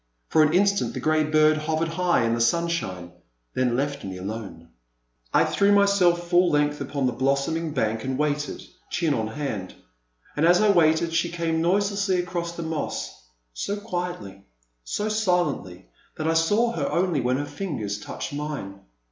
[0.29, 3.11] For an instant the grey bird hovered high in the sun shine,
[3.53, 4.69] then left me alone.
[5.31, 9.75] I threw myself full length upon the blossoming bank and waited, chin on hand.
[10.35, 14.43] And as I waited, she came noiselessly across the moss, so quietly,
[14.83, 15.85] so silently
[16.17, 18.79] that I saw her only when her fingers touched mine.